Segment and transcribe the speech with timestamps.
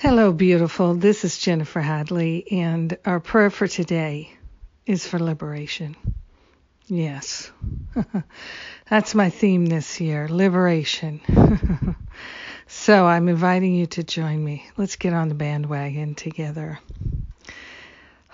[0.00, 0.94] Hello, beautiful.
[0.94, 4.30] This is Jennifer Hadley, and our prayer for today
[4.86, 5.96] is for liberation.
[6.86, 7.50] Yes,
[8.88, 11.20] that's my theme this year liberation.
[12.68, 14.64] so I'm inviting you to join me.
[14.76, 16.78] Let's get on the bandwagon together.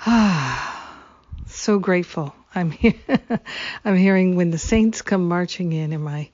[0.04, 1.00] Ah,
[1.46, 2.36] so grateful.
[2.54, 3.00] I'm here.
[3.86, 6.28] I'm hearing when the saints come marching in in my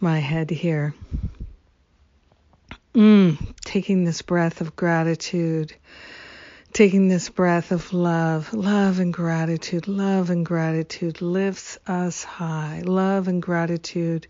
[0.00, 0.94] my head here.
[2.94, 5.74] Mm, taking this breath of gratitude,
[6.72, 12.82] taking this breath of love, love and gratitude, love and gratitude lifts us high.
[12.84, 14.28] Love and gratitude,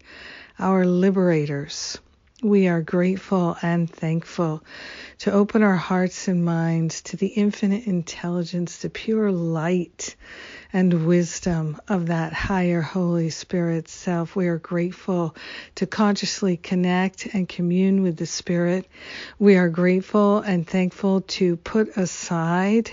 [0.59, 1.99] our liberators.
[2.45, 4.63] We are grateful and thankful
[5.21, 10.15] to open our hearts and minds to the infinite intelligence, the pure light
[10.71, 14.37] and wisdom of that higher Holy Spirit self.
[14.37, 15.35] We are grateful
[15.77, 18.87] to consciously connect and commune with the Spirit.
[19.39, 22.91] We are grateful and thankful to put aside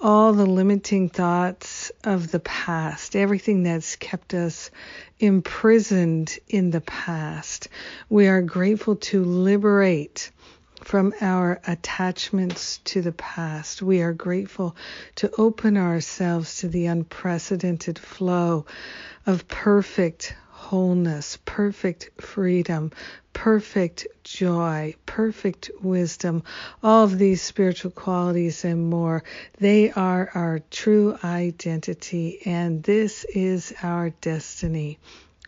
[0.00, 4.70] all the limiting thoughts of the past, everything that's kept us
[5.18, 7.68] imprisoned in the past.
[8.08, 10.30] We are grateful to liberate
[10.84, 13.82] from our attachments to the past.
[13.82, 14.76] We are grateful
[15.16, 18.66] to open ourselves to the unprecedented flow
[19.26, 22.90] of perfect wholeness, perfect freedom,
[23.32, 26.42] perfect joy, perfect wisdom,
[26.82, 29.22] all of these spiritual qualities and more.
[29.58, 34.98] They are our true identity, and this is our destiny.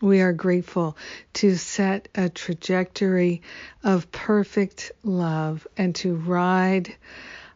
[0.01, 0.97] We are grateful
[1.33, 3.41] to set a trajectory
[3.83, 6.95] of perfect love and to ride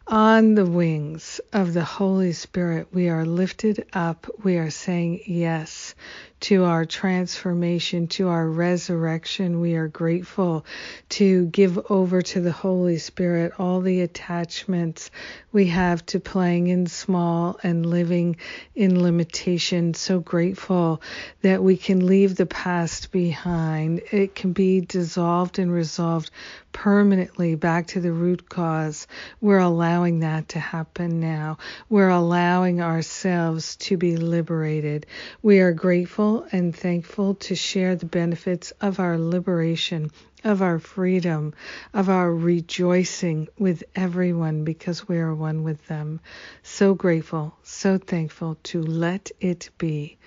[0.08, 2.88] on the wings of the Holy Spirit.
[2.92, 4.26] We are lifted up.
[4.44, 5.96] We are saying yes
[6.38, 9.58] to our transformation, to our resurrection.
[9.58, 10.66] We are grateful
[11.08, 15.10] to give over to the Holy Spirit all the attachments
[15.50, 18.36] we have to playing in small and living
[18.74, 19.94] in limitation.
[19.94, 21.00] So grateful
[21.40, 24.02] that we can leave the past behind.
[24.12, 26.30] It can be dissolved and resolved
[26.72, 29.06] permanently back to the root cause.
[29.40, 29.58] We're
[29.96, 31.56] allowing that to happen now.
[31.88, 35.06] We're allowing ourselves to be liberated.
[35.40, 40.10] We are grateful and thankful to share the benefits of our liberation
[40.44, 41.54] of our freedom,
[41.94, 46.20] of our rejoicing with everyone because we are one with them.
[46.62, 50.18] So grateful, so thankful to let it be.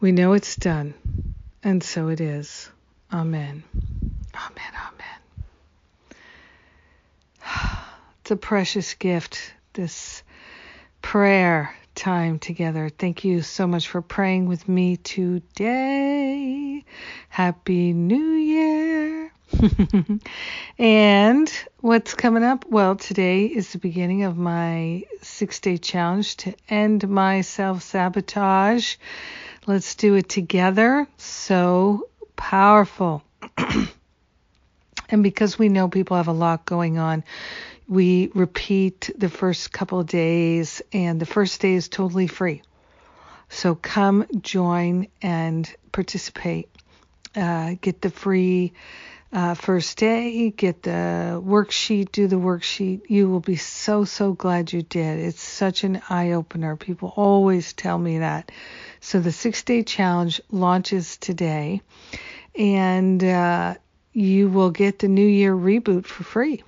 [0.00, 0.94] We know it's done,
[1.62, 2.68] and so it is.
[3.12, 3.62] Amen.
[4.34, 4.72] Amen.
[4.88, 5.12] Amen.
[8.21, 10.22] It's a precious gift, this
[11.02, 12.88] prayer time together.
[12.88, 16.82] Thank you so much for praying with me today.
[17.28, 19.30] Happy New Year.
[20.78, 22.64] and what's coming up?
[22.66, 28.96] Well, today is the beginning of my six day challenge to end my self sabotage.
[29.66, 31.06] Let's do it together.
[31.18, 33.22] So powerful.
[35.10, 37.24] and because we know people have a lot going on,
[37.88, 42.62] we repeat the first couple days, and the first day is totally free.
[43.48, 46.68] So come join and participate.
[47.34, 48.72] Uh, get the free
[49.32, 53.02] uh, first day, get the worksheet, do the worksheet.
[53.08, 55.18] You will be so, so glad you did.
[55.18, 56.76] It's such an eye opener.
[56.76, 58.52] People always tell me that.
[59.00, 61.82] So the six day challenge launches today,
[62.54, 63.74] and uh,
[64.12, 66.62] you will get the New Year reboot for free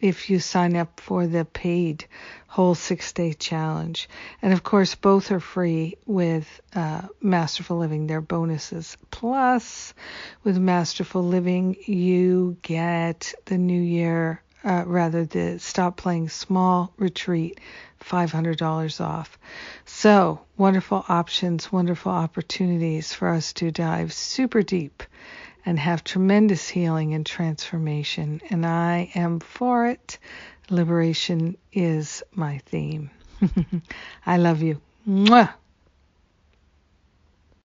[0.00, 2.04] if you sign up for the paid
[2.46, 4.08] whole six day challenge.
[4.40, 8.06] And of course, both are free with uh, Masterful Living.
[8.06, 8.96] They're bonuses.
[9.10, 9.94] Plus,
[10.44, 17.60] with Masterful Living, you get the New Year, uh, rather, the Stop Playing Small retreat.
[18.00, 19.38] $500 off.
[19.84, 25.02] So, wonderful options, wonderful opportunities for us to dive super deep
[25.68, 28.40] and have tremendous healing and transformation.
[28.48, 30.18] And I am for it.
[30.70, 33.10] Liberation is my theme.
[34.26, 34.80] I love you.
[35.06, 35.52] Mwah!